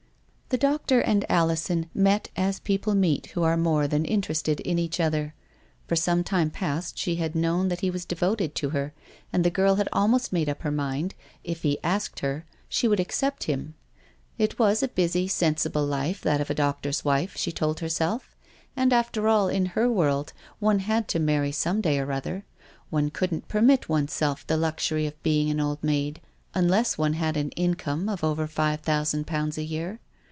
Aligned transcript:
The 0.53 0.57
doctor 0.57 0.99
and 0.99 1.23
Alison 1.31 1.89
met 1.93 2.29
as 2.35 2.59
people 2.59 2.93
meet 2.93 3.27
who 3.27 3.43
are 3.43 3.55
more 3.55 3.87
than 3.87 4.03
interested 4.03 4.59
in 4.59 4.77
each 4.77 4.99
other. 4.99 5.33
For 5.87 5.95
some 5.95 6.25
time 6.25 6.49
past 6.49 6.97
she 6.97 7.15
had 7.15 7.35
known 7.35 7.69
that 7.69 7.79
he 7.79 7.89
was 7.89 8.03
devoted 8.03 8.53
to 8.55 8.71
her, 8.71 8.91
and 9.31 9.45
the 9.45 9.49
girl 9.49 9.75
had 9.75 9.87
almost 9.93 10.33
made 10.33 10.49
up 10.49 10.63
her 10.63 10.69
mind, 10.69 11.15
if 11.45 11.61
he 11.61 11.79
asked 11.85 12.19
her, 12.19 12.45
she 12.67 12.85
would 12.85 12.99
accept 12.99 13.45
him. 13.45 13.75
It 14.37 14.59
was 14.59 14.83
a 14.83 14.89
busy, 14.89 15.25
sensible 15.29 15.85
life, 15.85 16.19
that 16.19 16.41
of 16.41 16.49
a 16.49 16.53
doctor's 16.53 17.05
wife, 17.05 17.37
she 17.37 17.53
told 17.53 17.79
herself; 17.79 18.35
and, 18.75 18.91
after 18.91 19.29
all, 19.29 19.47
in 19.47 19.67
her 19.67 19.89
world, 19.89 20.33
one 20.59 20.79
had 20.79 21.07
to 21.07 21.19
marry 21.19 21.53
some 21.53 21.79
day 21.79 21.97
or 21.97 22.11
other. 22.11 22.43
One 22.89 23.09
couldn't 23.09 23.47
permit 23.47 23.87
one's 23.87 24.11
self 24.11 24.45
the 24.45 24.57
luxury 24.57 25.07
of 25.07 25.23
being 25.23 25.49
an 25.49 25.61
old 25.61 25.81
maid, 25.81 26.19
unless 26.53 26.97
one 26.97 27.13
had 27.13 27.37
an 27.37 27.51
income 27.51 28.09
of 28.09 28.21
over 28.21 28.47
five 28.47 28.81
thousand 28.81 29.25
pounds 29.27 29.57
a 29.57 29.63
year. 29.63 30.01